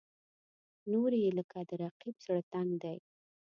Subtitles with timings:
[0.91, 2.97] نورې یې لکه د رقیب زړه تنګ دي.